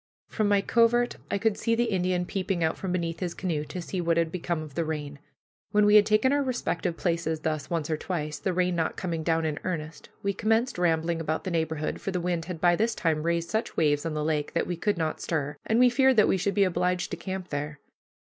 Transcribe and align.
From 0.29 0.47
my 0.47 0.61
covert 0.63 1.17
I 1.29 1.37
could 1.37 1.59
see 1.59 1.75
the 1.75 1.83
Indian 1.91 2.25
peeping 2.25 2.63
out 2.63 2.75
from 2.75 2.91
beneath 2.91 3.19
his 3.19 3.35
canoe 3.35 3.63
to 3.65 3.83
see 3.83 4.01
what 4.01 4.17
had 4.17 4.31
become 4.31 4.63
of 4.63 4.73
the 4.73 4.83
rain. 4.83 5.19
When 5.69 5.85
we 5.85 5.93
had 5.93 6.07
taken 6.07 6.33
our 6.33 6.41
respective 6.41 6.97
places 6.97 7.41
thus 7.41 7.69
once 7.69 7.87
or 7.87 7.97
twice, 7.97 8.39
the 8.39 8.51
rain 8.51 8.75
not 8.75 8.95
coming 8.97 9.21
down 9.21 9.45
in 9.45 9.59
earnest, 9.63 10.09
we 10.23 10.33
commenced 10.33 10.79
rambling 10.79 11.21
about 11.21 11.43
the 11.43 11.51
neighborhood, 11.51 12.01
for 12.01 12.09
the 12.09 12.19
wind 12.19 12.45
had 12.45 12.59
by 12.59 12.75
this 12.75 12.95
time 12.95 13.21
raised 13.21 13.51
such 13.51 13.77
waves 13.77 14.03
on 14.03 14.15
the 14.15 14.23
lake 14.23 14.53
that 14.55 14.65
we 14.65 14.75
could 14.75 14.97
not 14.97 15.21
stir, 15.21 15.55
and 15.67 15.77
we 15.79 15.87
feared 15.87 16.15
that 16.17 16.27
we 16.27 16.35
should 16.35 16.55
be 16.55 16.63
obliged 16.63 17.11
to 17.11 17.17
camp 17.17 17.49
there. 17.49 17.79